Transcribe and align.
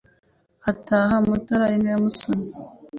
Hataha 0.65 1.15
Mutara 1.27 1.65
inka 1.75 1.89
ya 1.93 1.99
Musoni 2.03 2.47